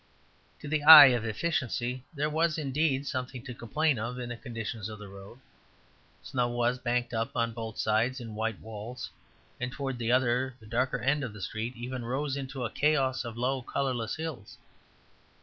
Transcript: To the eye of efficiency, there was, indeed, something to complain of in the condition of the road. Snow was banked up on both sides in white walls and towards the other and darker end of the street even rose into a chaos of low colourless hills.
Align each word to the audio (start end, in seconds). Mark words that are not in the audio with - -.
To 0.61 0.67
the 0.67 0.81
eye 0.81 1.09
of 1.13 1.25
efficiency, 1.25 2.03
there 2.11 2.27
was, 2.27 2.57
indeed, 2.57 3.05
something 3.05 3.43
to 3.43 3.53
complain 3.53 3.99
of 3.99 4.17
in 4.17 4.29
the 4.29 4.35
condition 4.35 4.79
of 4.89 4.97
the 4.97 5.07
road. 5.07 5.39
Snow 6.23 6.49
was 6.49 6.79
banked 6.79 7.13
up 7.13 7.35
on 7.37 7.53
both 7.53 7.77
sides 7.77 8.19
in 8.19 8.33
white 8.33 8.59
walls 8.59 9.11
and 9.59 9.71
towards 9.71 9.99
the 9.99 10.11
other 10.11 10.55
and 10.59 10.71
darker 10.71 10.97
end 10.97 11.23
of 11.23 11.33
the 11.33 11.39
street 11.41 11.75
even 11.77 12.03
rose 12.03 12.35
into 12.35 12.65
a 12.65 12.71
chaos 12.71 13.23
of 13.23 13.37
low 13.37 13.61
colourless 13.61 14.15
hills. 14.15 14.57